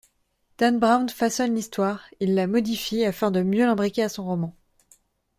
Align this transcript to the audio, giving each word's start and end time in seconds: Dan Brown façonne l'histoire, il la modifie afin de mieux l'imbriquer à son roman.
Dan 0.57 0.79
Brown 0.79 1.07
façonne 1.09 1.53
l'histoire, 1.53 2.07
il 2.19 2.33
la 2.33 2.47
modifie 2.47 3.05
afin 3.05 3.29
de 3.29 3.43
mieux 3.43 3.65
l'imbriquer 3.67 4.01
à 4.01 4.09
son 4.09 4.25
roman. 4.25 4.55